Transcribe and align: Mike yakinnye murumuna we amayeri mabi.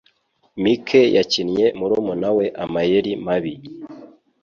Mike 0.63 1.01
yakinnye 1.15 1.65
murumuna 1.79 2.29
we 2.37 2.45
amayeri 2.63 3.11
mabi. 3.25 3.53